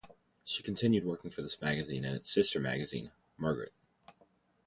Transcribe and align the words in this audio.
She 0.43 0.63
continued 0.63 1.05
working 1.05 1.29
for 1.29 1.43
this 1.43 1.61
magazine 1.61 2.05
and 2.05 2.15
its 2.15 2.33
sister 2.33 2.59
magazine 2.59 3.11
"Margaret". 3.37 3.71